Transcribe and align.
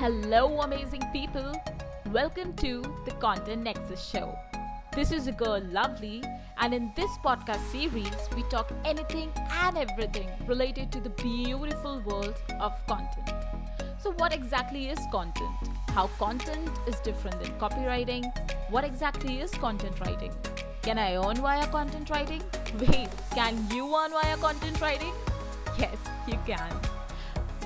Hello, 0.00 0.60
amazing 0.60 1.02
people. 1.12 1.60
Welcome 2.12 2.52
to 2.58 2.82
the 3.04 3.10
Content 3.18 3.64
Nexus 3.64 4.00
Show. 4.08 4.32
This 4.94 5.10
is 5.10 5.26
a 5.26 5.32
girl, 5.32 5.60
Lovely, 5.72 6.22
and 6.58 6.72
in 6.72 6.92
this 6.94 7.10
podcast 7.24 7.68
series, 7.72 8.14
we 8.36 8.44
talk 8.44 8.70
anything 8.84 9.32
and 9.50 9.76
everything 9.76 10.28
related 10.46 10.92
to 10.92 11.00
the 11.00 11.10
beautiful 11.10 12.00
world 12.06 12.36
of 12.60 12.74
content. 12.86 13.32
So, 14.00 14.12
what 14.18 14.32
exactly 14.32 14.88
is 14.88 15.00
content? 15.10 15.50
How 15.88 16.06
content 16.16 16.70
is 16.86 17.00
different 17.00 17.42
than 17.42 17.50
copywriting? 17.58 18.30
What 18.70 18.84
exactly 18.84 19.40
is 19.40 19.50
content 19.50 19.98
writing? 19.98 20.32
Can 20.82 20.96
I 20.98 21.16
earn 21.16 21.38
via 21.38 21.66
content 21.66 22.08
writing? 22.08 22.44
Wait, 22.78 23.08
can 23.34 23.66
you 23.74 23.92
earn 23.96 24.12
via 24.12 24.36
content 24.36 24.80
writing? 24.80 25.12
Yes, 25.76 25.96
you 26.28 26.38
can. 26.46 26.97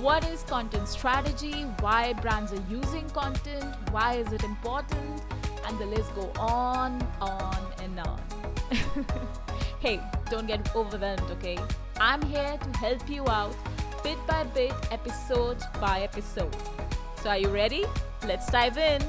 What 0.02 0.28
is 0.28 0.42
content 0.42 0.88
strategy? 0.88 1.62
Why 1.78 2.12
brands 2.14 2.52
are 2.52 2.64
using 2.68 3.08
content? 3.10 3.72
Why 3.92 4.14
is 4.14 4.32
it 4.32 4.42
important? 4.42 5.22
And 5.64 5.78
the 5.78 5.86
list 5.86 6.12
go 6.16 6.28
on, 6.40 7.00
on, 7.20 7.56
and 7.80 8.00
on. 8.00 8.20
hey, 9.78 10.00
don't 10.28 10.48
get 10.48 10.74
overwhelmed, 10.74 11.30
okay? 11.30 11.56
I'm 12.00 12.20
here 12.22 12.58
to 12.58 12.78
help 12.78 13.08
you 13.08 13.28
out 13.28 13.54
bit 14.02 14.18
by 14.26 14.42
bit, 14.42 14.74
episode 14.90 15.58
by 15.80 16.00
episode. 16.00 16.56
So, 17.22 17.30
are 17.30 17.38
you 17.38 17.50
ready? 17.50 17.84
Let's 18.26 18.50
dive 18.50 18.78
in. 18.78 19.02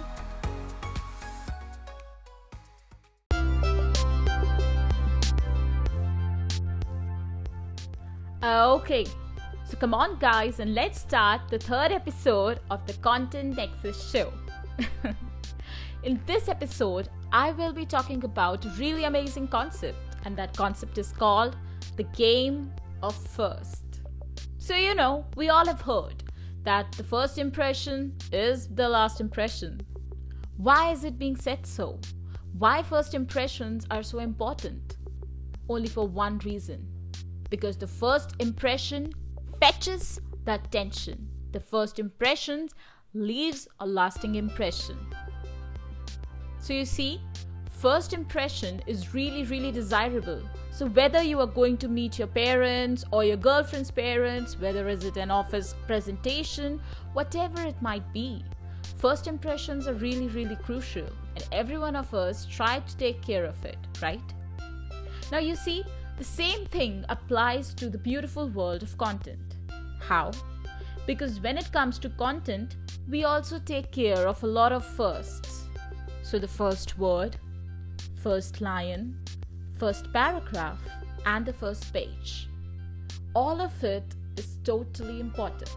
Okay, 8.44 9.08
so 9.74 9.80
come 9.80 9.96
on, 9.96 10.20
guys, 10.20 10.60
and 10.60 10.76
let's 10.76 11.00
start 11.00 11.42
the 11.50 11.58
third 11.58 11.92
episode 11.92 12.60
of 12.70 12.86
the 12.86 12.94
Content 12.94 13.58
Nexus 13.58 14.12
show. 14.12 14.32
In 16.04 16.22
this 16.28 16.48
episode, 16.48 17.10
I 17.32 17.54
will 17.54 17.74
be 17.74 17.84
talking 17.84 18.24
about 18.24 18.64
a 18.66 18.70
really 18.78 19.06
amazing 19.06 19.48
concept, 19.48 19.98
and 20.26 20.38
that 20.38 20.56
concept 20.56 21.00
is 21.00 21.12
called 21.12 21.58
the 21.96 22.04
game 22.04 22.72
of 23.02 23.16
first. 23.16 24.02
So, 24.60 24.76
you 24.76 24.94
know, 24.94 25.26
we 25.36 25.50
all 25.50 25.66
have 25.66 25.82
heard 25.82 26.24
that 26.62 26.92
the 26.92 27.04
first 27.04 27.40
impression 27.40 28.16
is 28.32 28.68
the 28.68 28.88
last 28.88 29.22
impression. 29.22 29.82
Why 30.58 30.92
is 30.92 31.04
it 31.04 31.18
being 31.18 31.36
said 31.36 31.66
so? 31.66 32.00
Why 32.60 32.84
first 32.84 33.16
impressions 33.16 33.88
are 33.90 34.04
so 34.04 34.20
important? 34.20 34.98
Only 35.68 35.88
for 35.88 36.08
one 36.08 36.38
reason 36.46 36.88
because 37.50 37.78
the 37.78 37.88
first 37.88 38.34
impression 38.40 39.12
fetches 39.64 40.20
the 40.44 40.56
attention. 40.56 41.26
The 41.54 41.60
first 41.62 41.98
impression 41.98 42.68
leaves 43.14 43.66
a 43.80 43.88
lasting 43.88 44.36
impression. 44.36 44.98
So 46.60 46.74
you 46.74 46.84
see, 46.84 47.22
first 47.72 48.12
impression 48.12 48.82
is 48.88 49.14
really, 49.14 49.46
really 49.46 49.72
desirable. 49.72 50.42
So 50.72 50.88
whether 50.88 51.24
you 51.24 51.40
are 51.40 51.48
going 51.48 51.78
to 51.78 51.88
meet 51.88 52.20
your 52.20 52.28
parents 52.28 53.06
or 53.12 53.24
your 53.24 53.38
girlfriend's 53.38 53.90
parents, 53.90 54.60
whether 54.60 54.90
is 54.90 55.06
it 55.06 55.16
an 55.16 55.32
office 55.32 55.76
presentation, 55.88 56.82
whatever 57.14 57.62
it 57.62 57.82
might 57.82 58.12
be, 58.12 58.44
first 58.98 59.28
impressions 59.28 59.88
are 59.88 59.94
really, 59.94 60.28
really 60.28 60.58
crucial. 60.58 61.08
And 61.38 61.48
every 61.54 61.78
one 61.78 61.96
of 61.96 62.14
us 62.14 62.46
try 62.46 62.82
to 62.82 62.98
take 62.98 63.22
care 63.22 63.46
of 63.46 63.64
it, 63.64 63.78
right? 64.02 64.34
Now 65.32 65.38
you 65.38 65.56
see, 65.56 65.86
the 66.18 66.24
same 66.24 66.66
thing 66.66 67.06
applies 67.10 67.74
to 67.76 67.90
the 67.90 67.98
beautiful 67.98 68.50
world 68.50 68.84
of 68.84 68.98
content. 68.98 69.53
How? 70.08 70.32
Because 71.06 71.40
when 71.40 71.58
it 71.58 71.72
comes 71.72 72.00
to 72.00 72.10
content, 72.10 72.76
we 73.10 73.24
also 73.24 73.60
take 73.60 73.92
care 73.92 74.28
of 74.28 74.44
a 74.44 74.48
lot 74.48 74.72
of 74.72 74.86
firsts. 74.86 75.68
So, 76.22 76.40
the 76.40 76.48
first 76.48 76.98
word, 76.98 77.38
first 78.16 78.62
line, 78.62 79.18
first 79.78 80.12
paragraph, 80.14 80.80
and 81.26 81.46
the 81.46 81.54
first 81.54 81.94
page. 81.94 82.48
All 83.34 83.62
of 83.62 83.84
it 83.84 84.16
is 84.38 84.58
totally 84.64 85.20
important. 85.20 85.70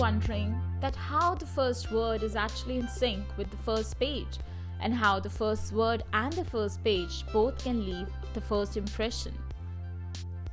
wondering 0.00 0.58
that 0.80 0.96
how 0.96 1.34
the 1.34 1.46
first 1.46 1.92
word 1.92 2.22
is 2.22 2.34
actually 2.34 2.78
in 2.78 2.88
sync 2.88 3.22
with 3.36 3.50
the 3.50 3.56
first 3.58 4.00
page 4.00 4.38
and 4.80 4.94
how 4.94 5.20
the 5.20 5.30
first 5.30 5.72
word 5.72 6.02
and 6.12 6.32
the 6.32 6.44
first 6.44 6.82
page 6.84 7.24
both 7.32 7.62
can 7.62 7.84
leave 7.84 8.08
the 8.34 8.40
first 8.40 8.76
impression. 8.76 9.32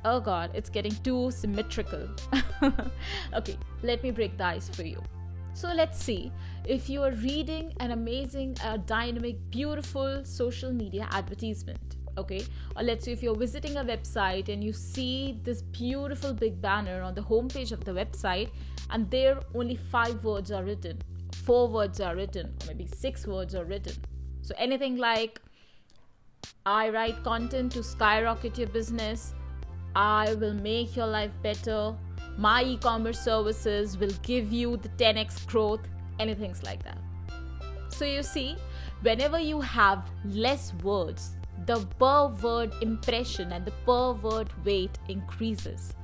Oh 0.04 0.20
god, 0.20 0.50
it's 0.54 0.70
getting 0.70 0.94
too 1.02 1.30
symmetrical. 1.30 2.08
okay, 3.34 3.56
let 3.82 4.02
me 4.02 4.10
break 4.10 4.36
the 4.38 4.44
ice 4.44 4.68
for 4.68 4.84
you. 4.84 5.02
So 5.54 5.72
let's 5.74 6.02
see 6.02 6.30
if 6.64 6.88
you 6.88 7.02
are 7.02 7.12
reading 7.12 7.74
an 7.80 7.90
amazing, 7.90 8.56
uh, 8.62 8.76
dynamic, 8.76 9.36
beautiful 9.50 10.24
social 10.24 10.72
media 10.72 11.08
advertisement 11.10 11.96
okay 12.18 12.44
or 12.76 12.82
let's 12.82 13.04
say 13.04 13.12
if 13.12 13.22
you're 13.22 13.36
visiting 13.36 13.76
a 13.76 13.84
website 13.84 14.48
and 14.48 14.62
you 14.62 14.72
see 14.72 15.38
this 15.44 15.62
beautiful 15.62 16.32
big 16.32 16.60
banner 16.60 17.00
on 17.02 17.14
the 17.14 17.20
homepage 17.20 17.70
of 17.70 17.84
the 17.84 17.92
website 17.92 18.50
and 18.90 19.08
there 19.10 19.38
only 19.54 19.76
five 19.76 20.22
words 20.24 20.50
are 20.50 20.64
written 20.64 21.00
four 21.44 21.68
words 21.68 22.00
are 22.00 22.16
written 22.16 22.46
or 22.46 22.66
maybe 22.66 22.86
six 22.86 23.26
words 23.26 23.54
are 23.54 23.64
written 23.64 23.94
so 24.48 24.54
anything 24.66 24.96
like 24.96 25.40
i 26.74 26.88
write 26.96 27.22
content 27.24 27.72
to 27.78 27.82
skyrocket 27.82 28.58
your 28.62 28.68
business 28.76 29.34
i 29.94 30.34
will 30.42 30.54
make 30.54 30.96
your 30.96 31.06
life 31.06 31.32
better 31.42 31.80
my 32.36 32.62
e-commerce 32.62 33.20
services 33.20 33.96
will 33.98 34.16
give 34.22 34.52
you 34.52 34.76
the 34.76 34.88
10x 35.04 35.46
growth 35.46 35.88
anything 36.18 36.54
like 36.64 36.82
that 36.84 36.98
so 37.88 38.04
you 38.04 38.22
see 38.22 38.56
whenever 39.02 39.40
you 39.40 39.60
have 39.60 40.10
less 40.24 40.72
words 40.82 41.32
the 41.66 41.84
per 41.98 42.28
word 42.42 42.72
impression 42.80 43.52
and 43.52 43.64
the 43.64 43.72
per 43.84 44.12
word 44.12 44.48
weight 44.64 44.98
increases. 45.08 45.94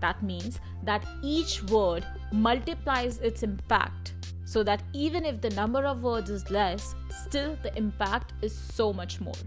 That 0.00 0.22
means 0.22 0.58
that 0.82 1.06
each 1.22 1.62
word 1.64 2.04
multiplies 2.32 3.18
its 3.18 3.42
impact 3.42 4.14
so 4.52 4.62
that 4.62 4.82
even 4.92 5.24
if 5.24 5.40
the 5.40 5.48
number 5.50 5.86
of 5.86 6.02
words 6.02 6.28
is 6.28 6.50
less, 6.50 6.94
still 7.08 7.56
the 7.62 7.74
impact 7.74 8.34
is 8.42 8.54
so 8.54 8.92
much 8.92 9.18
more. 9.18 9.42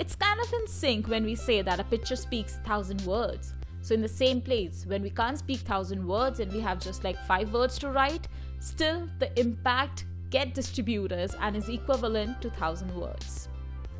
It's 0.00 0.16
kind 0.16 0.40
of 0.40 0.52
in 0.52 0.66
sync 0.66 1.06
when 1.06 1.24
we 1.24 1.36
say 1.36 1.62
that 1.62 1.78
a 1.78 1.84
picture 1.84 2.16
speaks 2.16 2.58
thousand 2.64 3.00
words. 3.02 3.52
So 3.80 3.94
in 3.94 4.02
the 4.02 4.08
same 4.08 4.40
place, 4.40 4.86
when 4.88 5.02
we 5.02 5.10
can't 5.10 5.38
speak 5.38 5.60
thousand 5.60 6.04
words 6.04 6.40
and 6.40 6.52
we 6.52 6.58
have 6.62 6.80
just 6.80 7.04
like 7.04 7.16
five 7.28 7.52
words 7.54 7.78
to 7.78 7.92
write, 7.92 8.26
still 8.58 9.08
the 9.20 9.30
impact 9.38 10.04
get 10.30 10.52
distributors 10.52 11.36
and 11.40 11.54
is 11.54 11.68
equivalent 11.68 12.42
to 12.42 12.50
thousand 12.50 12.92
words. 12.92 13.48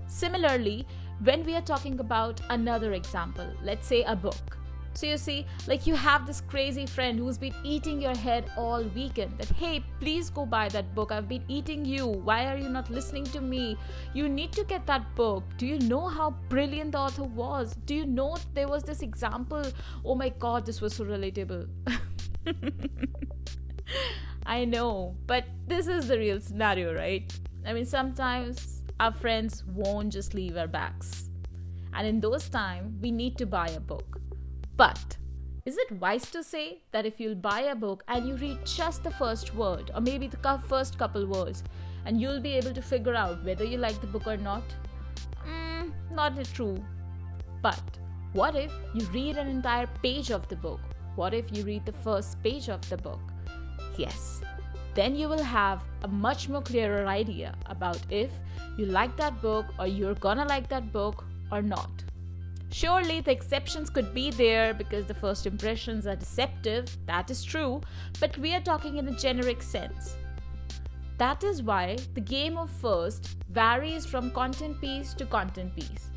Similarly, 0.08 0.84
when 1.22 1.44
we 1.44 1.54
are 1.54 1.62
talking 1.62 2.00
about 2.00 2.40
another 2.50 2.94
example, 2.94 3.46
let's 3.62 3.86
say 3.86 4.02
a 4.02 4.16
book. 4.16 4.58
So 4.94 5.06
you 5.06 5.18
see, 5.18 5.44
like 5.66 5.88
you 5.88 5.96
have 5.96 6.24
this 6.24 6.40
crazy 6.40 6.86
friend 6.86 7.18
who's 7.18 7.36
been 7.36 7.54
eating 7.64 8.00
your 8.00 8.16
head 8.16 8.48
all 8.56 8.84
weekend 8.94 9.36
that, 9.38 9.50
hey, 9.50 9.84
please 9.98 10.30
go 10.30 10.46
buy 10.46 10.68
that 10.68 10.94
book. 10.94 11.10
I've 11.10 11.28
been 11.28 11.42
eating 11.48 11.84
you. 11.84 12.06
Why 12.06 12.46
are 12.46 12.56
you 12.56 12.68
not 12.68 12.88
listening 12.90 13.24
to 13.24 13.40
me? 13.40 13.76
You 14.12 14.28
need 14.28 14.52
to 14.52 14.62
get 14.62 14.86
that 14.86 15.16
book. 15.16 15.42
Do 15.58 15.66
you 15.66 15.80
know 15.80 16.06
how 16.06 16.30
brilliant 16.48 16.92
the 16.92 16.98
author 16.98 17.24
was? 17.24 17.74
Do 17.86 17.94
you 17.96 18.06
know 18.06 18.36
there 18.54 18.68
was 18.68 18.84
this 18.84 19.02
example? 19.02 19.64
Oh 20.04 20.14
my 20.14 20.28
god, 20.28 20.64
this 20.64 20.80
was 20.80 20.94
so 20.94 21.04
relatable. 21.04 21.66
I 24.46 24.64
know, 24.64 25.16
but 25.26 25.44
this 25.66 25.88
is 25.88 26.06
the 26.06 26.18
real 26.18 26.40
scenario, 26.40 26.94
right? 26.94 27.32
I 27.66 27.72
mean, 27.72 27.84
sometimes 27.84 28.82
our 29.00 29.12
friends 29.12 29.64
won't 29.74 30.12
just 30.12 30.34
leave 30.34 30.56
our 30.56 30.68
backs. 30.68 31.30
And 31.94 32.06
in 32.06 32.20
those 32.20 32.48
times, 32.48 32.94
we 33.00 33.10
need 33.10 33.38
to 33.38 33.46
buy 33.46 33.68
a 33.68 33.80
book. 33.80 34.20
But 34.76 35.16
is 35.64 35.78
it 35.78 35.92
wise 35.92 36.30
to 36.32 36.44
say 36.44 36.82
that 36.92 37.06
if 37.06 37.18
you'll 37.18 37.34
buy 37.34 37.60
a 37.60 37.74
book 37.74 38.04
and 38.08 38.28
you 38.28 38.36
read 38.36 38.66
just 38.66 39.02
the 39.02 39.10
first 39.10 39.54
word, 39.54 39.90
or 39.94 40.00
maybe 40.00 40.26
the 40.26 40.60
first 40.68 40.98
couple 40.98 41.26
words, 41.26 41.62
and 42.04 42.20
you'll 42.20 42.40
be 42.40 42.54
able 42.54 42.74
to 42.74 42.82
figure 42.82 43.14
out 43.14 43.44
whether 43.44 43.64
you 43.64 43.78
like 43.78 44.00
the 44.00 44.06
book 44.06 44.26
or 44.26 44.36
not? 44.36 44.62
Mm, 45.48 45.92
not 46.10 46.32
true. 46.52 46.76
But 47.62 47.80
what 48.34 48.56
if 48.56 48.70
you 48.94 49.06
read 49.06 49.38
an 49.38 49.48
entire 49.48 49.86
page 50.02 50.30
of 50.30 50.48
the 50.48 50.56
book? 50.56 50.80
What 51.16 51.32
if 51.32 51.56
you 51.56 51.64
read 51.64 51.86
the 51.86 51.92
first 51.92 52.42
page 52.42 52.68
of 52.68 52.86
the 52.90 52.98
book? 52.98 53.20
Yes, 53.96 54.42
then 54.94 55.16
you 55.16 55.28
will 55.28 55.42
have 55.42 55.82
a 56.02 56.08
much 56.08 56.48
more 56.48 56.60
clearer 56.60 57.06
idea 57.06 57.54
about 57.66 57.98
if 58.10 58.30
you 58.76 58.86
like 58.86 59.16
that 59.16 59.40
book 59.40 59.66
or 59.78 59.86
you're 59.86 60.14
gonna 60.16 60.44
like 60.44 60.68
that 60.68 60.92
book 60.92 61.24
or 61.50 61.62
not. 61.62 62.03
Surely 62.76 63.20
the 63.20 63.30
exceptions 63.30 63.88
could 63.88 64.12
be 64.12 64.32
there 64.32 64.74
because 64.74 65.06
the 65.06 65.14
first 65.14 65.46
impressions 65.46 66.08
are 66.08 66.16
deceptive, 66.16 66.84
that 67.06 67.30
is 67.30 67.44
true, 67.44 67.80
but 68.18 68.36
we 68.38 68.52
are 68.52 68.60
talking 68.60 68.96
in 68.96 69.06
a 69.06 69.12
generic 69.12 69.62
sense. 69.62 70.16
That 71.16 71.44
is 71.44 71.62
why 71.62 71.98
the 72.14 72.20
game 72.20 72.56
of 72.58 72.68
first 72.68 73.36
varies 73.48 74.04
from 74.04 74.32
content 74.32 74.80
piece 74.80 75.14
to 75.14 75.24
content 75.24 75.72
piece. 75.76 76.10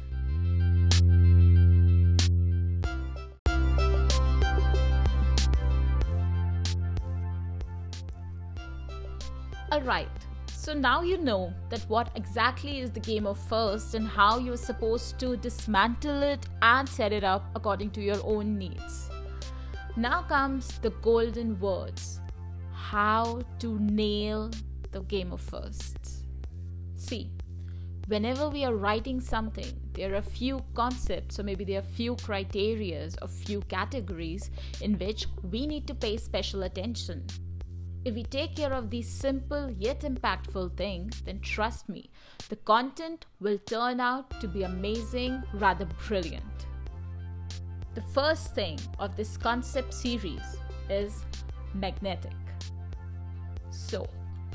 Alright, 9.71 10.26
so 10.68 10.74
now 10.74 11.02
you 11.02 11.18
know 11.18 11.54
that 11.69 11.80
what 11.88 12.10
exactly 12.16 12.81
is 12.81 12.92
the 12.92 13.00
game 13.00 13.25
of 13.25 13.38
first 13.38 13.94
and 13.94 14.06
how 14.06 14.38
you're 14.38 14.58
supposed 14.58 15.18
to 15.18 15.38
dismantle 15.38 16.22
it 16.24 16.46
and 16.62 16.90
set 16.90 17.14
it 17.14 17.24
up 17.24 17.50
according 17.56 17.90
to 17.90 18.02
your 18.02 18.19
own 18.25 18.58
needs. 18.58 19.10
Now 19.96 20.24
comes 20.24 20.78
the 20.80 20.90
golden 20.90 21.58
words 21.62 22.19
how 22.74 23.44
to 23.60 23.80
nail 23.80 24.52
the 24.92 25.04
game 25.04 25.31
of 25.31 25.40
first. 25.40 26.25
See, 26.96 27.31
whenever 28.08 28.50
we 28.50 28.66
are 28.66 28.75
writing 28.75 29.22
something, 29.22 29.72
there 29.94 30.16
are 30.16 30.22
few 30.22 30.62
concepts, 30.74 31.40
or 31.40 31.44
maybe 31.44 31.64
there 31.64 31.80
are 31.80 31.94
few 31.96 32.16
criterias 32.16 33.16
or 33.22 33.30
few 33.30 33.62
categories 33.62 34.52
in 34.81 35.00
which 35.00 35.28
we 35.50 35.66
need 35.66 35.88
to 35.88 35.96
pay 35.96 36.18
special 36.18 36.64
attention. 36.64 37.25
If 38.07 38.15
we 38.15 38.24
take 38.24 38.56
care 38.56 38.71
of 38.71 38.89
these 38.89 39.09
simple 39.09 39.69
yet 39.69 40.00
impactful 40.00 40.77
things, 40.77 41.21
then 41.24 41.42
trust 41.42 41.89
me, 41.89 42.09
the 42.48 42.56
content 42.56 43.25
will 43.42 43.57
turn 43.57 44.00
out 44.00 44.39
to 44.39 44.48
be 44.48 44.63
amazing, 44.63 45.44
rather 45.56 45.86
brilliant. 46.07 46.68
The 47.95 48.01
first 48.13 48.56
thing 48.56 48.80
of 48.98 49.18
this 49.18 49.36
concept 49.36 49.94
series 49.94 50.56
is 50.89 51.25
magnetic. 51.74 52.31
So, 53.71 54.07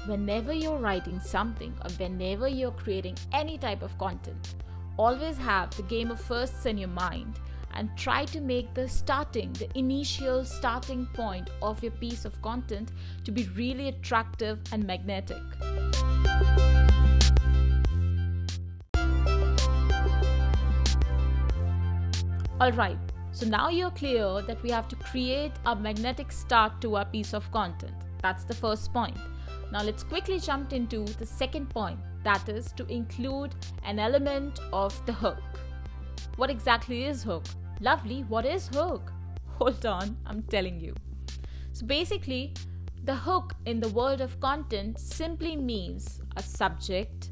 whenever 0.07 0.55
you're 0.55 0.79
writing 0.79 1.21
something 1.21 1.75
or 1.85 1.91
whenever 1.99 2.49
you're 2.49 2.79
creating 2.85 3.19
any 3.35 3.59
type 3.59 3.83
of 3.83 3.99
content, 3.99 4.55
always 4.97 5.37
have 5.37 5.77
the 5.77 5.83
game 5.83 6.11
of 6.11 6.19
firsts 6.19 6.65
in 6.65 6.79
your 6.79 6.89
mind 6.89 7.39
and 7.75 7.91
try 7.97 8.25
to 8.27 8.41
make 8.41 8.75
the 8.75 8.89
starting, 8.89 9.53
the 9.55 9.69
initial 9.79 10.45
starting 10.45 11.07
point 11.15 11.51
of 11.61 11.83
your 11.83 11.93
piece 11.93 12.25
of 12.25 12.41
content 12.43 12.93
to 13.25 13.31
be 13.31 13.49
really 13.55 13.89
attractive 13.89 14.59
and 14.73 14.85
magnetic. 14.85 15.43
Alright, 22.61 22.99
so 23.33 23.47
now 23.47 23.71
you're 23.71 23.91
clear 23.91 24.43
that 24.43 24.63
we 24.63 24.71
have 24.71 24.87
to 24.89 24.97
create 24.97 25.53
a 25.67 25.75
magnetic 25.75 26.31
start 26.31 26.81
to 26.83 26.97
our 26.97 27.05
piece 27.05 27.35
of 27.35 27.51
content. 27.51 27.95
That's 28.23 28.45
the 28.45 28.55
first 28.55 28.93
point. 28.93 29.17
Now 29.73 29.83
let's 29.83 30.05
quickly 30.05 30.39
jump 30.39 30.73
into 30.73 31.05
the 31.05 31.27
second 31.27 31.71
point 31.71 31.99
that 32.23 32.49
is 32.49 32.71
to 32.73 32.87
include 32.87 33.55
an 33.85 33.99
element 33.99 34.61
of 34.73 34.95
the 35.07 35.13
hook. 35.13 35.43
What 36.37 36.51
exactly 36.51 37.05
is 37.05 37.23
hook? 37.23 37.45
Lovely, 37.83 38.23
what 38.29 38.47
is 38.47 38.69
hook? 38.69 39.13
Hold 39.59 39.85
on, 39.87 40.17
I'm 40.25 40.45
telling 40.45 40.79
you. 40.79 40.95
So 41.73 41.85
basically, 41.85 42.55
the 43.03 43.17
hook 43.17 43.55
in 43.67 43.81
the 43.81 43.89
world 43.89 44.21
of 44.21 44.39
content 44.39 45.01
simply 45.01 45.57
means 45.57 46.23
a 46.37 46.43
subject 46.45 47.31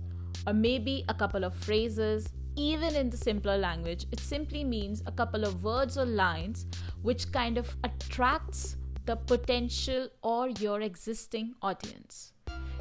or 0.49 0.53
maybe 0.53 1.05
a 1.09 1.15
couple 1.15 1.45
of 1.45 1.55
phrases. 1.55 2.27
Even 2.57 2.97
in 2.97 3.11
the 3.11 3.17
simpler 3.17 3.57
language, 3.57 4.07
it 4.11 4.19
simply 4.19 4.65
means 4.65 5.05
a 5.07 5.13
couple 5.13 5.45
of 5.45 5.63
words 5.63 5.97
or 5.97 6.05
lines 6.05 6.67
which 7.03 7.31
kind 7.31 7.57
of 7.57 7.77
attracts 7.85 8.77
the 9.07 9.15
potential 9.15 10.09
or 10.25 10.49
your 10.49 10.81
existing 10.81 11.55
audience. 11.63 12.33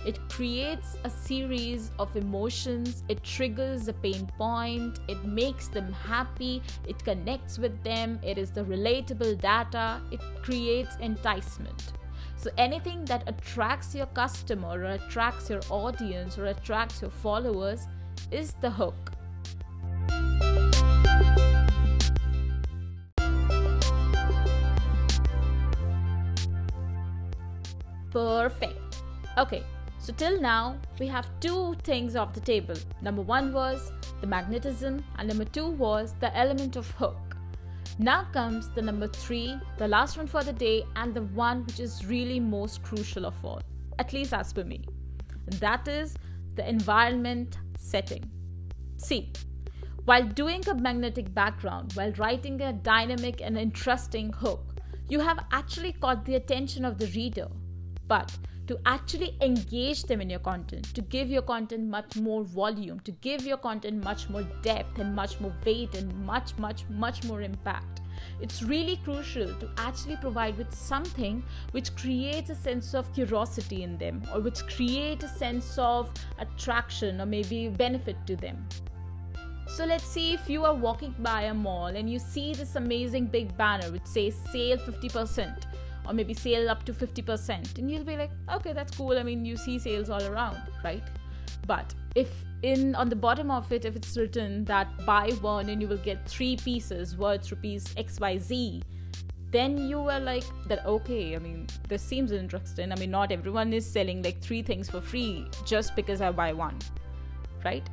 It 0.06 0.18
creates 0.30 0.98
a 1.04 1.10
series 1.10 1.92
of 2.00 2.16
emotions, 2.16 3.04
it 3.10 3.22
triggers 3.24 3.88
a 3.88 3.94
pain 3.94 4.30
point, 4.38 5.00
it 5.08 5.24
makes 5.26 5.68
them 5.68 5.92
happy, 5.92 6.64
it 6.88 7.04
connects 7.04 7.60
with 7.60 7.84
them, 7.84 8.20
it 8.24 8.38
is 8.38 8.50
the 8.52 8.64
relatable 8.64 9.42
data, 9.42 10.02
it 10.12 10.22
creates 10.42 10.96
enticement. 11.02 11.94
So, 12.38 12.50
anything 12.58 13.04
that 13.06 13.24
attracts 13.28 13.94
your 13.94 14.06
customer 14.06 14.70
or 14.70 14.92
attracts 14.92 15.50
your 15.50 15.62
audience 15.70 16.38
or 16.38 16.46
attracts 16.46 17.02
your 17.02 17.12
followers 17.12 17.86
is 18.32 18.54
the 18.62 18.72
hook. 18.72 19.12
Perfect. 28.12 29.04
Okay, 29.38 29.64
so, 30.02 30.14
till 30.14 30.40
now, 30.40 30.78
we 30.98 31.08
have 31.08 31.28
two 31.42 31.76
things 31.84 32.16
off 32.16 32.34
the 32.34 32.40
table. 32.40 32.76
Number 33.02 33.22
one 33.22 33.52
was 33.52 33.92
the 34.22 34.28
magnetism, 34.28 35.04
and 35.18 35.28
number 35.28 35.44
two 35.44 35.68
was 35.68 36.16
the 36.22 36.36
element 36.36 36.78
of 36.78 36.90
hook. 36.92 37.18
Now 38.00 38.24
comes 38.32 38.70
the 38.70 38.82
number 38.82 39.08
three, 39.08 39.60
the 39.78 39.88
last 39.88 40.16
one 40.16 40.26
for 40.26 40.42
the 40.42 40.54
day, 40.54 40.86
and 40.96 41.14
the 41.14 41.24
one 41.24 41.66
which 41.66 41.82
is 41.82 42.06
really 42.06 42.40
most 42.40 42.82
crucial 42.82 43.26
of 43.26 43.36
all, 43.44 43.62
at 44.00 44.14
least 44.14 44.34
as 44.34 44.54
per 44.54 44.64
me. 44.64 44.86
And 45.48 45.56
that 45.60 45.86
is 45.88 46.16
the 46.56 46.68
environment 46.68 47.58
setting. 47.78 48.24
See, 48.96 49.34
while 50.06 50.26
doing 50.26 50.64
a 50.70 50.76
magnetic 50.76 51.34
background, 51.34 51.92
while 51.94 52.14
writing 52.14 52.62
a 52.62 52.72
dynamic 52.72 53.42
and 53.42 53.58
interesting 53.58 54.32
hook, 54.32 54.76
you 55.10 55.20
have 55.20 55.46
actually 55.52 55.92
caught 55.92 56.24
the 56.24 56.36
attention 56.36 56.86
of 56.86 56.98
the 56.98 57.08
reader. 57.08 57.48
But 58.08 58.36
to 58.70 58.80
actually 58.86 59.36
engage 59.42 60.04
them 60.04 60.22
in 60.22 60.30
your 60.30 60.40
content, 60.40 60.94
to 60.94 61.02
give 61.02 61.28
your 61.32 61.42
content 61.42 61.88
much 61.90 62.16
more 62.18 62.44
volume, 62.44 63.00
to 63.00 63.12
give 63.14 63.44
your 63.44 63.58
content 63.58 64.04
much 64.04 64.30
more 64.30 64.44
depth 64.62 65.00
and 65.00 65.16
much 65.16 65.40
more 65.40 65.52
weight 65.66 65.96
and 65.96 66.14
much, 66.24 66.56
much, 66.60 66.84
much 66.88 67.24
more 67.24 67.42
impact. 67.42 68.02
It's 68.40 68.62
really 68.62 68.98
crucial 68.98 69.48
to 69.56 69.72
actually 69.78 70.18
provide 70.18 70.56
with 70.56 70.72
something 70.72 71.42
which 71.72 71.96
creates 71.96 72.52
a 72.52 72.56
sense 72.56 72.94
of 72.94 73.12
curiosity 73.12 73.82
in 73.82 73.98
them 73.98 74.22
or 74.32 74.40
which 74.40 74.62
create 74.68 75.24
a 75.24 75.28
sense 75.28 75.76
of 75.80 76.14
attraction 76.38 77.20
or 77.20 77.26
maybe 77.26 77.70
benefit 77.70 78.18
to 78.28 78.36
them. 78.36 78.68
So 79.66 79.84
let's 79.84 80.06
see 80.06 80.34
if 80.34 80.48
you 80.48 80.64
are 80.66 80.76
walking 80.76 81.16
by 81.20 81.44
a 81.44 81.54
mall 81.56 81.88
and 81.88 82.08
you 82.08 82.20
see 82.20 82.54
this 82.54 82.76
amazing 82.76 83.28
big 83.28 83.58
banner 83.58 83.92
which 83.92 84.06
says 84.06 84.36
sale 84.52 84.78
50% 84.78 85.66
or 86.08 86.14
maybe 86.14 86.34
sale 86.34 86.70
up 86.70 86.84
to 86.84 86.94
50% 86.94 87.78
and 87.78 87.92
you'll 87.92 88.04
be 88.04 88.18
like 88.18 88.32
okay 88.54 88.74
that's 88.74 88.96
cool. 88.96 89.18
I 89.18 89.24
mean 89.24 89.46
you 89.46 89.58
see 89.58 89.80
sales 89.80 90.10
all 90.10 90.24
around 90.24 90.58
right? 90.84 91.04
But 91.68 91.94
if 92.16 92.30
in 92.64 92.96
on 92.96 93.10
the 93.10 93.16
bottom 93.16 93.50
of 93.52 93.72
it 93.72 93.86
if 93.86 93.96
it's 93.96 94.18
written 94.18 94.66
that 94.66 94.88
buy 95.06 95.30
one 95.42 95.70
and 95.70 95.82
you 95.82 95.88
will 95.88 95.98
get 95.98 96.28
three 96.28 96.58
pieces 96.58 97.16
worth 97.16 97.50
rupees 97.52 97.94
xyz 97.96 98.82
then 99.52 99.78
you 99.90 100.02
were 100.02 100.20
like 100.20 100.44
that 100.68 100.86
okay 100.86 101.36
i 101.36 101.40
mean 101.40 101.66
this 101.88 102.02
seems 102.02 102.32
interesting. 102.32 102.92
I 102.92 102.96
mean 102.96 103.12
not 103.12 103.32
everyone 103.32 103.74
is 103.74 103.86
selling 103.86 104.22
like 104.22 104.42
three 104.42 104.62
things 104.62 104.90
for 104.90 105.02
free 105.02 105.48
just 105.66 105.96
because 105.96 106.22
i 106.22 106.32
buy 106.32 106.54
one 106.54 106.78
right 107.64 107.90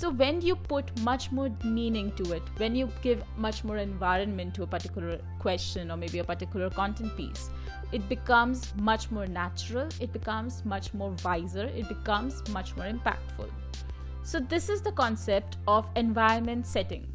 so, 0.00 0.08
when 0.08 0.40
you 0.40 0.56
put 0.56 0.98
much 1.00 1.30
more 1.30 1.50
meaning 1.62 2.10
to 2.12 2.32
it, 2.32 2.42
when 2.56 2.74
you 2.74 2.88
give 3.02 3.22
much 3.36 3.64
more 3.64 3.76
environment 3.76 4.54
to 4.54 4.62
a 4.62 4.66
particular 4.66 5.20
question 5.38 5.90
or 5.90 5.98
maybe 5.98 6.20
a 6.20 6.24
particular 6.24 6.70
content 6.70 7.14
piece, 7.18 7.50
it 7.92 8.08
becomes 8.08 8.74
much 8.76 9.10
more 9.10 9.26
natural, 9.26 9.88
it 10.00 10.10
becomes 10.14 10.64
much 10.64 10.94
more 10.94 11.14
wiser, 11.22 11.64
it 11.76 11.86
becomes 11.86 12.42
much 12.48 12.74
more 12.76 12.86
impactful. 12.86 13.50
So, 14.22 14.40
this 14.40 14.70
is 14.70 14.80
the 14.80 14.92
concept 14.92 15.58
of 15.68 15.86
environment 15.96 16.66
setting. 16.66 17.06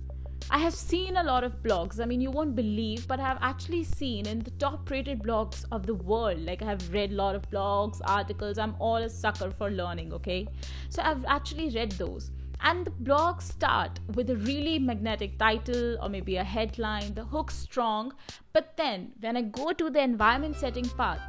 I 0.51 0.59
have 0.59 0.75
seen 0.75 1.17
a 1.17 1.23
lot 1.23 1.43
of 1.43 1.63
blogs. 1.63 1.99
I 1.99 2.05
mean, 2.05 2.21
you 2.21 2.29
won't 2.29 2.55
believe, 2.55 3.07
but 3.07 3.19
I 3.19 3.23
have 3.23 3.39
actually 3.41 3.83
seen 3.83 4.27
in 4.27 4.39
the 4.39 4.51
top 4.51 4.89
rated 4.91 5.23
blogs 5.23 5.65
of 5.71 5.87
the 5.87 5.95
world. 5.95 6.39
Like, 6.39 6.61
I 6.61 6.65
have 6.65 6.93
read 6.93 7.11
a 7.11 7.15
lot 7.15 7.35
of 7.35 7.49
blogs, 7.49 7.99
articles. 8.05 8.59
I'm 8.59 8.75
all 8.79 8.97
a 8.97 9.09
sucker 9.09 9.49
for 9.49 9.71
learning, 9.71 10.13
okay? 10.13 10.47
So, 10.89 11.01
I've 11.01 11.25
actually 11.25 11.69
read 11.69 11.93
those 11.93 12.29
and 12.61 12.85
the 12.85 12.91
blogs 12.91 13.41
start 13.41 13.99
with 14.15 14.29
a 14.29 14.35
really 14.37 14.79
magnetic 14.79 15.37
title 15.37 15.97
or 16.01 16.09
maybe 16.09 16.37
a 16.37 16.43
headline 16.43 17.13
the 17.13 17.23
hook 17.23 17.51
strong 17.51 18.13
but 18.53 18.71
then 18.77 19.11
when 19.19 19.35
i 19.35 19.41
go 19.41 19.73
to 19.73 19.89
the 19.89 19.99
environment 19.99 20.55
setting 20.55 20.87
part 21.01 21.19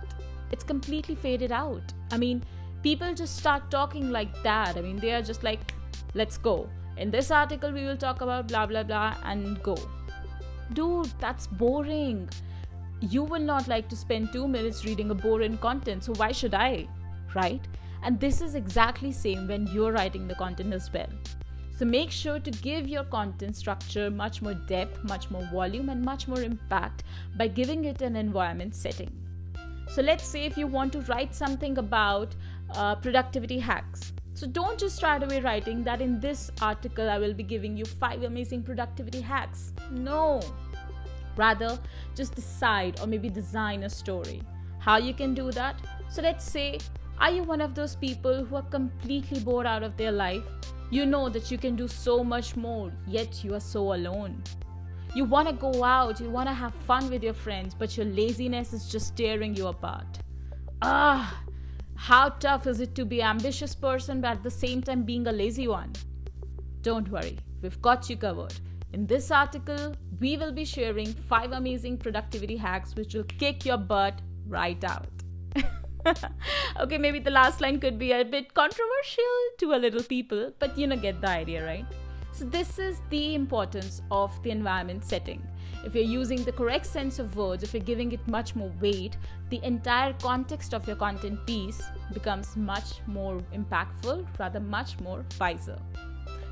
it's 0.52 0.62
completely 0.62 1.14
faded 1.14 1.50
out 1.50 1.82
i 2.12 2.16
mean 2.16 2.42
people 2.82 3.12
just 3.12 3.36
start 3.36 3.70
talking 3.70 4.10
like 4.10 4.40
that 4.44 4.76
i 4.76 4.80
mean 4.80 4.96
they 4.96 5.12
are 5.12 5.22
just 5.22 5.42
like 5.42 5.74
let's 6.14 6.38
go 6.38 6.68
in 6.96 7.10
this 7.10 7.30
article 7.30 7.72
we 7.72 7.84
will 7.84 7.96
talk 7.96 8.20
about 8.20 8.48
blah 8.48 8.66
blah 8.66 8.82
blah 8.82 9.16
and 9.24 9.62
go. 9.62 9.76
Dude 10.72 11.12
that's 11.20 11.46
boring. 11.46 12.28
You 13.00 13.24
will 13.24 13.40
not 13.40 13.68
like 13.68 13.88
to 13.90 13.96
spend 13.96 14.32
2 14.32 14.48
minutes 14.48 14.84
reading 14.84 15.10
a 15.10 15.14
boring 15.14 15.58
content 15.58 16.04
so 16.04 16.14
why 16.14 16.32
should 16.32 16.54
i? 16.54 16.88
Right? 17.34 17.60
And 18.02 18.18
this 18.18 18.40
is 18.40 18.54
exactly 18.54 19.12
same 19.12 19.46
when 19.48 19.66
you're 19.66 19.92
writing 19.92 20.26
the 20.26 20.34
content 20.34 20.72
as 20.72 20.92
well. 20.92 21.08
So 21.78 21.84
make 21.84 22.10
sure 22.10 22.40
to 22.40 22.50
give 22.50 22.88
your 22.88 23.04
content 23.04 23.54
structure 23.54 24.10
much 24.10 24.40
more 24.40 24.54
depth 24.54 25.04
much 25.04 25.30
more 25.30 25.42
volume 25.52 25.90
and 25.90 26.02
much 26.02 26.26
more 26.26 26.40
impact 26.40 27.04
by 27.36 27.48
giving 27.48 27.84
it 27.84 28.00
an 28.00 28.16
environment 28.16 28.74
setting. 28.74 29.12
So 29.88 30.02
let's 30.02 30.26
say 30.26 30.44
if 30.44 30.56
you 30.56 30.66
want 30.66 30.92
to 30.94 31.00
write 31.02 31.34
something 31.34 31.78
about 31.78 32.34
uh, 32.74 32.96
productivity 32.96 33.58
hacks 33.58 34.12
so 34.36 34.46
don't 34.46 34.78
just 34.78 34.96
start 34.96 35.22
away 35.22 35.40
writing 35.40 35.82
that 35.84 36.02
in 36.02 36.20
this 36.20 36.50
article 36.60 37.08
I 37.08 37.18
will 37.18 37.32
be 37.32 37.42
giving 37.42 37.74
you 37.74 37.86
five 37.86 38.22
amazing 38.22 38.62
productivity 38.62 39.22
hacks. 39.22 39.72
No. 39.90 40.42
Rather, 41.36 41.78
just 42.14 42.34
decide 42.34 43.00
or 43.00 43.06
maybe 43.06 43.30
design 43.30 43.84
a 43.84 43.88
story. 43.88 44.42
How 44.78 44.98
you 44.98 45.14
can 45.14 45.32
do 45.32 45.50
that? 45.52 45.80
So 46.10 46.20
let's 46.20 46.44
say 46.44 46.78
Are 47.18 47.30
you 47.30 47.44
one 47.44 47.62
of 47.62 47.74
those 47.74 47.96
people 47.96 48.44
who 48.44 48.56
are 48.56 48.68
completely 48.70 49.40
bored 49.40 49.66
out 49.66 49.82
of 49.82 49.96
their 49.96 50.12
life? 50.12 50.44
You 50.90 51.06
know 51.06 51.30
that 51.30 51.50
you 51.50 51.56
can 51.56 51.74
do 51.74 51.88
so 51.88 52.22
much 52.22 52.56
more, 52.56 52.92
yet 53.06 53.42
you 53.42 53.54
are 53.54 53.60
so 53.60 53.94
alone. 53.94 54.42
You 55.14 55.24
want 55.24 55.48
to 55.48 55.54
go 55.54 55.82
out, 55.82 56.20
you 56.20 56.28
want 56.28 56.50
to 56.50 56.52
have 56.52 56.74
fun 56.86 57.08
with 57.08 57.22
your 57.24 57.32
friends, 57.32 57.74
but 57.74 57.96
your 57.96 58.04
laziness 58.04 58.74
is 58.74 58.86
just 58.86 59.16
tearing 59.16 59.56
you 59.56 59.68
apart. 59.68 60.18
Ah, 60.82 61.42
how 61.96 62.28
tough 62.28 62.66
is 62.66 62.80
it 62.80 62.94
to 62.94 63.04
be 63.04 63.22
ambitious 63.22 63.74
person 63.74 64.20
but 64.20 64.32
at 64.32 64.42
the 64.42 64.50
same 64.50 64.82
time 64.82 65.02
being 65.02 65.26
a 65.26 65.32
lazy 65.32 65.66
one? 65.66 65.92
Don't 66.82 67.08
worry, 67.10 67.38
we've 67.62 67.80
got 67.82 68.08
you 68.08 68.16
covered. 68.16 68.54
In 68.92 69.06
this 69.06 69.30
article, 69.30 69.94
we 70.20 70.36
will 70.36 70.52
be 70.52 70.64
sharing 70.64 71.12
5 71.12 71.52
amazing 71.52 71.98
productivity 71.98 72.56
hacks 72.56 72.94
which 72.94 73.14
will 73.14 73.24
kick 73.24 73.64
your 73.64 73.78
butt 73.78 74.20
right 74.46 74.82
out. 74.84 75.08
okay, 76.80 76.98
maybe 76.98 77.18
the 77.18 77.30
last 77.30 77.60
line 77.60 77.80
could 77.80 77.98
be 77.98 78.12
a 78.12 78.24
bit 78.24 78.54
controversial 78.54 79.36
to 79.58 79.74
a 79.74 79.78
little 79.78 80.02
people, 80.02 80.52
but 80.58 80.78
you 80.78 80.86
know, 80.86 80.96
get 80.96 81.20
the 81.20 81.28
idea, 81.28 81.64
right? 81.64 81.86
So, 82.32 82.44
this 82.44 82.78
is 82.78 83.00
the 83.08 83.34
importance 83.34 84.02
of 84.10 84.30
the 84.42 84.50
environment 84.50 85.04
setting. 85.04 85.42
If 85.86 85.94
you're 85.94 86.02
using 86.20 86.42
the 86.42 86.50
correct 86.50 86.84
sense 86.84 87.20
of 87.20 87.36
words, 87.36 87.62
if 87.62 87.72
you're 87.72 87.80
giving 87.80 88.10
it 88.10 88.26
much 88.26 88.56
more 88.56 88.72
weight, 88.80 89.16
the 89.50 89.62
entire 89.62 90.14
context 90.14 90.74
of 90.74 90.84
your 90.84 90.96
content 90.96 91.46
piece 91.46 91.80
becomes 92.12 92.56
much 92.56 93.00
more 93.06 93.38
impactful, 93.54 94.26
rather, 94.36 94.58
much 94.58 94.98
more 94.98 95.24
wiser. 95.38 95.78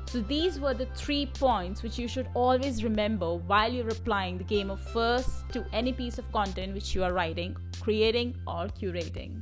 So, 0.05 0.21
these 0.21 0.57
were 0.57 0.73
the 0.73 0.85
three 0.95 1.25
points 1.25 1.83
which 1.83 1.99
you 1.99 2.07
should 2.07 2.29
always 2.33 2.81
remember 2.81 3.33
while 3.33 3.73
you're 3.73 3.89
applying 3.89 4.37
the 4.37 4.45
game 4.45 4.69
of 4.69 4.79
first 4.79 5.49
to 5.51 5.65
any 5.73 5.91
piece 5.91 6.17
of 6.17 6.31
content 6.31 6.73
which 6.73 6.95
you 6.95 7.03
are 7.03 7.11
writing, 7.11 7.57
creating, 7.81 8.37
or 8.47 8.67
curating. 8.67 9.41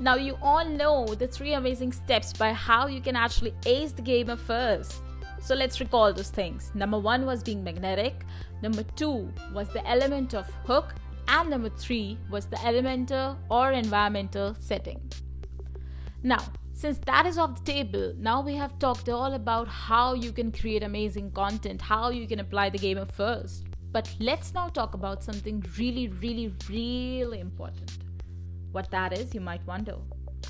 Now 0.00 0.14
you 0.14 0.38
all 0.40 0.64
know 0.64 1.04
the 1.04 1.26
three 1.26 1.52
amazing 1.52 1.92
steps 1.92 2.32
by 2.32 2.54
how 2.54 2.86
you 2.86 3.02
can 3.02 3.16
actually 3.16 3.52
ace 3.66 3.92
the 3.92 4.00
game 4.00 4.30
of 4.30 4.40
first. 4.40 5.02
So 5.42 5.54
let's 5.54 5.78
recall 5.78 6.10
those 6.14 6.30
things. 6.30 6.72
Number 6.74 6.98
one 6.98 7.26
was 7.26 7.42
being 7.42 7.62
magnetic, 7.62 8.24
number 8.62 8.82
two 8.96 9.30
was 9.52 9.68
the 9.68 9.86
element 9.86 10.32
of 10.32 10.48
hook, 10.64 10.94
and 11.28 11.50
number 11.50 11.68
three 11.68 12.16
was 12.30 12.46
the 12.46 12.64
elemental 12.64 13.36
or 13.50 13.72
environmental 13.72 14.54
setting. 14.58 15.02
Now, 16.22 16.44
since 16.72 16.98
that 17.00 17.26
is 17.26 17.36
off 17.36 17.62
the 17.62 17.70
table, 17.70 18.14
now 18.18 18.40
we 18.40 18.54
have 18.54 18.78
talked 18.78 19.10
all 19.10 19.34
about 19.34 19.68
how 19.68 20.14
you 20.14 20.32
can 20.32 20.50
create 20.50 20.82
amazing 20.82 21.30
content, 21.32 21.82
how 21.82 22.08
you 22.08 22.26
can 22.26 22.40
apply 22.40 22.70
the 22.70 22.78
game 22.78 22.96
of 22.96 23.10
first. 23.10 23.66
But 23.92 24.10
let's 24.18 24.54
now 24.54 24.68
talk 24.68 24.94
about 24.94 25.22
something 25.22 25.62
really, 25.76 26.08
really, 26.08 26.54
really 26.70 27.40
important. 27.40 27.98
What 28.72 28.90
that 28.90 29.16
is, 29.18 29.34
you 29.34 29.40
might 29.40 29.66
wonder. 29.66 29.96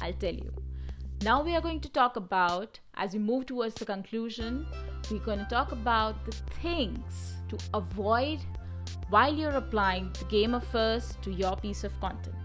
I'll 0.00 0.12
tell 0.12 0.35
you. 0.35 0.53
Now 1.23 1.43
we 1.43 1.55
are 1.55 1.61
going 1.61 1.81
to 1.81 1.89
talk 1.89 2.17
about, 2.17 2.79
as 2.95 3.12
we 3.12 3.19
move 3.19 3.47
towards 3.47 3.75
the 3.75 3.85
conclusion, 3.85 4.67
we're 5.11 5.19
going 5.19 5.39
to 5.39 5.45
talk 5.47 5.73
about 5.73 6.25
the 6.25 6.33
things 6.62 7.35
to 7.49 7.59
avoid 7.75 8.39
while 9.11 9.35
you're 9.35 9.50
applying 9.50 10.11
the 10.19 10.25
game 10.27 10.55
of 10.55 10.65
first 10.67 11.21
to 11.23 11.31
your 11.31 11.57
piece 11.57 11.85
of 11.85 11.99
content. 12.00 12.37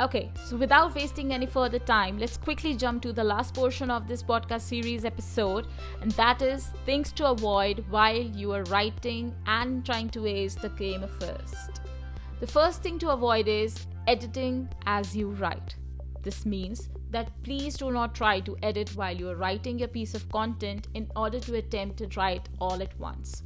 Okay, 0.00 0.32
so 0.46 0.56
without 0.56 0.94
wasting 0.94 1.30
any 1.34 1.44
further 1.44 1.78
time, 1.78 2.18
let's 2.18 2.38
quickly 2.38 2.74
jump 2.74 3.02
to 3.02 3.12
the 3.12 3.22
last 3.22 3.52
portion 3.52 3.90
of 3.90 4.08
this 4.08 4.22
podcast 4.22 4.62
series 4.62 5.04
episode, 5.04 5.66
and 6.00 6.10
that 6.12 6.40
is 6.40 6.68
things 6.86 7.12
to 7.12 7.26
avoid 7.28 7.84
while 7.90 8.16
you 8.16 8.50
are 8.52 8.62
writing 8.64 9.34
and 9.44 9.84
trying 9.84 10.08
to 10.08 10.26
ace 10.26 10.54
the 10.54 10.70
game 10.70 11.04
first. 11.18 11.82
The 12.40 12.46
first 12.46 12.82
thing 12.82 12.98
to 13.00 13.10
avoid 13.10 13.46
is 13.46 13.86
editing 14.06 14.70
as 14.86 15.14
you 15.14 15.32
write. 15.32 15.76
This 16.22 16.46
means 16.46 16.88
that 17.10 17.30
please 17.42 17.76
do 17.76 17.90
not 17.90 18.14
try 18.14 18.40
to 18.40 18.56
edit 18.62 18.96
while 18.96 19.14
you 19.14 19.28
are 19.28 19.36
writing 19.36 19.78
your 19.78 19.88
piece 19.88 20.14
of 20.14 20.26
content 20.30 20.88
in 20.94 21.10
order 21.14 21.40
to 21.40 21.56
attempt 21.56 21.98
to 21.98 22.08
write 22.18 22.48
all 22.58 22.82
at 22.82 22.98
once. 22.98 23.42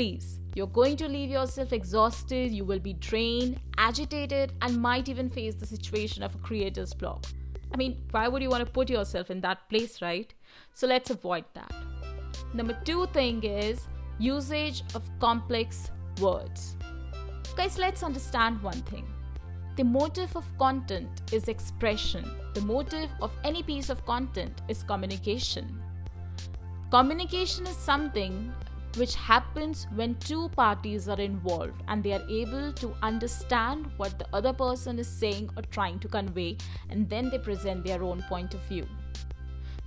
Please, 0.00 0.40
you're 0.54 0.66
going 0.66 0.96
to 0.96 1.06
leave 1.06 1.28
yourself 1.28 1.74
exhausted, 1.74 2.50
you 2.50 2.64
will 2.64 2.78
be 2.78 2.94
drained, 2.94 3.60
agitated, 3.76 4.50
and 4.62 4.80
might 4.80 5.10
even 5.10 5.28
face 5.28 5.56
the 5.56 5.66
situation 5.66 6.22
of 6.22 6.34
a 6.34 6.38
creator's 6.38 6.94
block. 6.94 7.26
I 7.70 7.76
mean, 7.76 8.00
why 8.10 8.26
would 8.26 8.40
you 8.40 8.48
want 8.48 8.64
to 8.64 8.72
put 8.72 8.88
yourself 8.88 9.30
in 9.30 9.42
that 9.42 9.68
place, 9.68 10.00
right? 10.00 10.32
So 10.72 10.86
let's 10.86 11.10
avoid 11.10 11.44
that. 11.52 11.70
Number 12.54 12.78
two 12.82 13.08
thing 13.08 13.44
is 13.44 13.88
usage 14.18 14.84
of 14.94 15.02
complex 15.20 15.90
words. 16.18 16.78
Guys, 17.54 17.76
let's 17.76 18.02
understand 18.02 18.62
one 18.62 18.80
thing. 18.92 19.06
The 19.76 19.84
motive 19.84 20.34
of 20.34 20.46
content 20.56 21.30
is 21.30 21.48
expression. 21.48 22.24
The 22.54 22.62
motive 22.62 23.10
of 23.20 23.32
any 23.44 23.62
piece 23.62 23.90
of 23.90 24.06
content 24.06 24.62
is 24.66 24.82
communication. 24.82 25.78
Communication 26.90 27.66
is 27.66 27.76
something 27.76 28.50
which 28.96 29.14
happens 29.14 29.86
when 29.94 30.14
two 30.16 30.48
parties 30.50 31.08
are 31.08 31.20
involved 31.20 31.82
and 31.88 32.02
they 32.02 32.12
are 32.12 32.26
able 32.28 32.72
to 32.72 32.94
understand 33.02 33.90
what 33.96 34.18
the 34.18 34.26
other 34.32 34.52
person 34.52 34.98
is 34.98 35.08
saying 35.08 35.50
or 35.56 35.62
trying 35.70 35.98
to 36.00 36.08
convey, 36.08 36.56
and 36.88 37.08
then 37.08 37.30
they 37.30 37.38
present 37.38 37.84
their 37.84 38.02
own 38.02 38.22
point 38.22 38.54
of 38.54 38.60
view. 38.62 38.86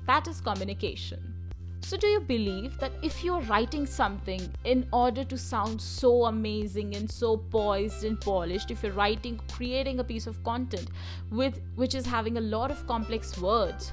That 0.06 0.28
is 0.28 0.42
communication. 0.42 1.34
So, 1.82 1.98
do 1.98 2.08
you 2.08 2.22
believe 2.22 2.80
that 2.80 2.94
if 3.02 3.26
you're 3.26 3.42
writing 3.42 3.86
something 3.86 4.50
in 4.64 4.88
order 4.94 5.26
to 5.26 5.38
sound 5.38 5.82
so 5.82 6.26
amazing 6.26 6.96
and 6.96 7.12
so 7.12 7.36
poised 7.36 8.06
and 8.06 8.20
polished, 8.20 8.72
if 8.72 8.84
you're 8.84 8.94
writing, 8.94 9.40
creating 9.52 10.00
a 10.00 10.04
piece 10.04 10.26
of 10.26 10.42
content 10.46 10.88
with 11.30 11.60
which 11.76 11.94
is 11.94 12.06
having 12.06 12.38
a 12.38 12.42
lot 12.42 12.72
of 12.72 12.88
complex 12.88 13.38
words, 13.38 13.92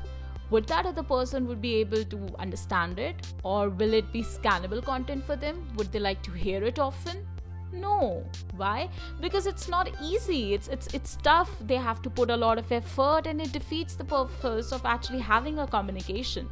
would 0.50 0.66
that 0.66 0.86
other 0.86 1.02
person 1.02 1.46
would 1.46 1.60
be 1.62 1.76
able 1.76 2.04
to 2.04 2.18
understand 2.38 2.98
it? 2.98 3.14
Or 3.44 3.68
will 3.68 3.94
it 3.94 4.12
be 4.12 4.22
scannable 4.22 4.84
content 4.84 5.24
for 5.24 5.36
them? 5.36 5.66
Would 5.76 5.92
they 5.92 6.00
like 6.00 6.22
to 6.22 6.32
hear 6.32 6.64
it 6.64 6.78
often? 6.78 7.26
No. 7.72 8.24
Why? 8.56 8.88
Because 9.20 9.46
it's 9.46 9.68
not 9.68 9.88
easy. 10.02 10.54
It's 10.54 10.68
it's 10.68 10.92
it's 10.92 11.16
tough. 11.22 11.50
They 11.60 11.76
have 11.76 12.02
to 12.02 12.10
put 12.10 12.30
a 12.30 12.36
lot 12.36 12.58
of 12.58 12.72
effort 12.72 13.26
and 13.26 13.40
it 13.40 13.52
defeats 13.52 13.94
the 13.94 14.04
purpose 14.04 14.72
of 14.72 14.84
actually 14.84 15.20
having 15.20 15.60
a 15.60 15.66
communication 15.66 16.48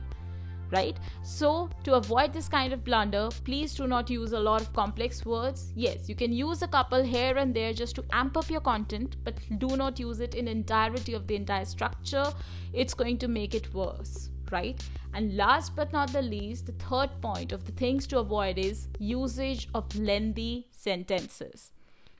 right? 0.71 0.99
So, 1.23 1.71
to 1.85 1.95
avoid 1.95 2.33
this 2.33 2.49
kind 2.49 2.73
of 2.73 2.85
blunder, 2.85 3.29
please 3.45 3.75
do 3.75 3.87
not 3.87 4.11
use 4.11 4.33
a 4.33 4.41
lot 4.41 4.61
of 4.61 4.73
complex 4.73 5.25
words. 5.25 5.73
Yes, 5.75 6.09
you 6.09 6.15
can 6.15 6.33
use 6.33 6.63
a 6.63 6.69
couple 6.69 7.03
here 7.03 7.37
and 7.37 7.55
there 7.55 7.73
just 7.73 7.95
to 7.97 8.05
amp 8.13 8.37
up 8.37 8.51
your 8.51 8.61
content, 8.61 9.17
but 9.25 9.35
do 9.59 9.77
not 9.77 9.99
use 9.99 10.21
it 10.21 10.35
in 10.35 10.49
entirety 10.49 11.15
of 11.15 11.27
the 11.27 11.37
entire 11.37 11.65
structure. 11.65 12.27
It's 12.73 12.95
going 12.95 13.19
to 13.19 13.29
make 13.29 13.55
it 13.55 13.73
worse, 13.75 14.31
right? 14.51 14.83
And 15.15 15.37
last 15.37 15.75
but 15.75 15.93
not 15.93 16.13
the 16.13 16.23
least, 16.23 16.67
the 16.67 16.73
third 16.73 17.11
point 17.21 17.53
of 17.53 17.65
the 17.65 17.73
things 17.73 18.07
to 18.09 18.19
avoid 18.19 18.59
is 18.59 18.89
usage 18.99 19.69
of 19.75 19.95
lengthy 19.97 20.69
sentences. 20.71 21.73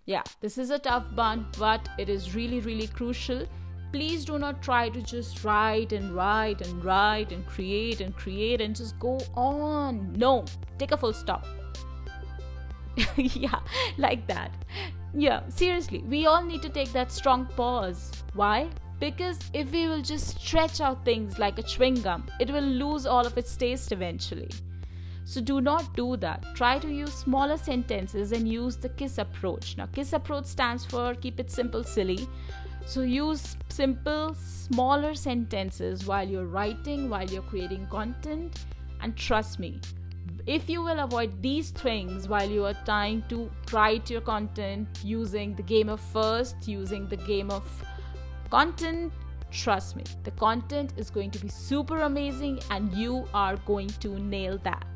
Yeah, 0.07 0.23
this 0.41 0.57
is 0.57 0.71
a 0.71 0.79
tough 0.79 1.05
one, 1.15 1.47
but 1.59 1.87
it 1.99 2.09
is 2.09 2.35
really, 2.35 2.61
really 2.61 2.87
crucial 2.87 3.47
please 3.93 4.25
do 4.25 4.39
not 4.39 4.63
try 4.63 4.89
to 4.89 5.01
just 5.03 5.45
write 5.45 5.93
and 5.93 6.13
write 6.15 6.61
and 6.67 6.85
write 6.85 7.33
and 7.33 7.47
create 7.47 8.01
and 8.01 8.15
create 8.15 8.61
and 8.61 8.75
just 8.75 8.99
go 8.99 9.19
on. 9.35 10.13
No, 10.15 10.45
take 10.79 10.93
a 10.93 10.97
full 10.97 11.13
stop. 11.13 11.47
yeah, 13.17 13.61
like 13.97 14.27
that. 14.27 14.53
Yeah, 15.15 15.49
seriously, 15.49 16.03
we 16.07 16.27
all 16.27 16.45
need 16.45 16.63
to 16.63 16.69
take 16.69 16.93
that 16.93 17.11
strong 17.13 17.47
pause. 17.57 18.13
Why? 18.35 18.69
Because 19.01 19.39
if 19.53 19.71
we 19.71 19.87
will 19.87 20.03
just 20.03 20.41
stretch 20.41 20.81
out 20.81 21.05
things 21.05 21.39
like 21.39 21.59
a 21.59 21.63
chewing 21.63 21.95
gum, 22.03 22.27
it 22.41 22.51
will 22.51 22.61
lose 22.61 23.07
all 23.07 23.27
of 23.27 23.39
its 23.39 23.57
taste 23.57 23.93
eventually. 23.93 24.51
So 25.25 25.41
do 25.41 25.61
not 25.61 25.95
do 25.95 26.17
that. 26.17 26.43
Try 26.55 26.79
to 26.79 26.91
use 26.91 27.13
smaller 27.13 27.59
sentences 27.59 28.33
and 28.33 28.49
use 28.49 28.77
the 28.77 28.89
KISS 28.89 29.19
approach. 29.19 29.77
Now, 29.77 29.87
KISS 29.87 30.15
approach 30.15 30.47
stands 30.47 30.87
for 30.87 31.15
keep 31.15 31.39
it 31.39 31.51
simple, 31.51 31.85
silly. 31.85 32.27
So 32.89 33.03
use 33.03 33.55
simple, 33.69 34.33
smaller 34.33 35.15
sentences 35.15 36.07
while 36.07 36.27
you're 36.27 36.47
writing, 36.47 37.11
while 37.11 37.27
you're 37.29 37.43
creating 37.43 37.87
content, 37.89 38.65
and 39.03 39.15
trust 39.15 39.59
me, 39.59 39.79
if 40.47 40.71
you 40.71 40.81
will 40.81 41.01
avoid 41.01 41.43
these 41.43 41.69
things 41.71 42.29
while 42.29 42.49
you 42.49 42.65
are 42.65 42.77
trying 42.87 43.25
to 43.29 43.51
write 43.75 44.09
your 44.09 44.23
content 44.23 44.89
using 45.05 45.55
the 45.55 45.63
game 45.63 45.91
of 45.91 46.01
first, 46.01 46.67
using 46.67 47.07
the 47.09 47.19
game 47.19 47.51
of 47.51 47.63
content, 48.49 49.13
trust 49.51 49.95
me, 49.95 50.05
the 50.25 50.31
content 50.31 50.95
is 50.97 51.11
going 51.11 51.31
to 51.33 51.39
be 51.41 51.49
super 51.51 52.01
amazing 52.01 52.59
and 52.71 52.91
you 52.95 53.29
are 53.35 53.59
going 53.67 53.89
to 54.01 54.19
nail 54.19 54.59
that. 54.65 54.87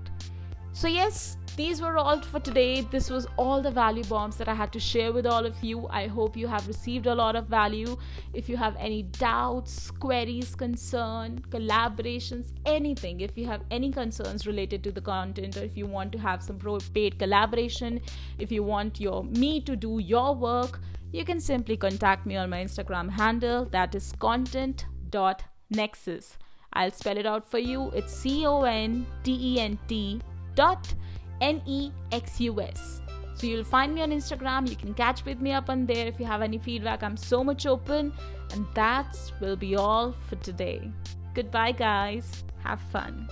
So, 0.73 0.89
yes, 0.89 1.37
these 1.57 1.81
were 1.83 1.99
all 1.99 2.21
for 2.21 2.41
today. 2.41 2.81
This 2.81 3.11
was 3.11 3.29
all 3.37 3.63
the 3.63 3.71
value 3.71 4.03
bombs 4.05 4.37
that 4.37 4.49
I 4.49 4.55
had 4.55 4.73
to 4.73 4.81
share 4.81 5.13
with 5.13 5.27
all 5.27 5.45
of 5.45 5.63
you. 5.63 5.87
I 5.89 6.07
hope 6.07 6.35
you 6.37 6.47
have 6.47 6.67
received 6.67 7.07
a 7.07 7.15
lot 7.15 7.37
of 7.37 7.47
value. 7.47 7.99
If 8.33 8.49
you 8.49 8.57
have 8.57 8.75
any 8.79 9.03
doubts, 9.03 9.91
queries, 9.91 10.55
concern, 10.55 11.45
collaborations, 11.51 12.53
anything, 12.65 13.21
if 13.21 13.37
you 13.37 13.45
have 13.47 13.61
any 13.71 13.93
concerns 13.93 14.47
related 14.47 14.83
to 14.85 14.93
the 14.93 15.03
content, 15.03 15.59
or 15.59 15.63
if 15.63 15.77
you 15.77 15.87
want 15.87 16.13
to 16.13 16.19
have 16.19 16.43
some 16.43 16.59
paid 16.95 17.19
collaboration, 17.19 18.01
if 18.39 18.51
you 18.51 18.63
want 18.63 18.99
your 19.01 19.25
me 19.25 19.61
to 19.61 19.77
do 19.77 19.99
your 19.99 20.35
work, 20.35 20.81
you 21.13 21.25
can 21.25 21.41
simply 21.41 21.77
contact 21.77 22.25
me 22.25 22.37
on 22.37 22.49
my 22.49 22.65
Instagram 22.65 23.11
handle 23.11 23.67
that 23.67 23.95
is 23.95 24.15
content.nexus. 24.19 26.39
I'll 26.73 26.91
spell 26.91 27.19
it 27.19 27.27
out 27.27 27.47
for 27.47 27.59
you. 27.59 27.91
It's 27.95 28.15
C 28.15 28.47
O 28.47 28.63
N 28.63 29.05
T 29.23 29.55
E 29.55 29.61
N 29.61 29.79
T 29.87 30.23
dot 30.55 30.95
N 31.43 31.61
E 31.67 31.91
X 32.13 32.41
U 32.41 32.61
S. 32.63 33.03
So 33.35 33.47
you'll 33.47 33.65
find 33.65 33.95
me 33.95 34.03
on 34.03 34.11
Instagram. 34.11 34.71
You 34.71 34.77
can 34.77 34.95
catch 34.95 35.25
with 35.25 35.41
me 35.41 35.53
up 35.53 35.69
on 35.69 35.85
there 35.85 36.07
if 36.07 36.21
you 36.21 36.27
have 36.27 36.43
any 36.43 36.59
feedback. 36.59 37.03
I'm 37.03 37.17
so 37.17 37.43
much 37.43 37.67
open. 37.67 38.13
And 38.53 38.67
that 38.75 39.17
will 39.41 39.57
be 39.57 39.75
all 39.77 40.15
for 40.29 40.37
today. 40.37 40.91
Goodbye, 41.35 41.73
guys. 41.73 42.45
Have 42.63 42.81
fun. 42.93 43.29